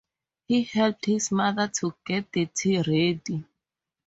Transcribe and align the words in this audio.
He 0.47 0.63
helped 0.63 1.05
his 1.05 1.29
mother 1.31 1.67
to 1.77 1.93
get 2.07 2.31
the 2.31 2.47
tea 2.47 2.77
ready. 2.77 3.45